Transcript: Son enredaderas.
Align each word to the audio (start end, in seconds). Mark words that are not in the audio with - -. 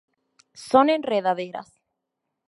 Son 0.69 0.85
enredaderas. 0.89 1.69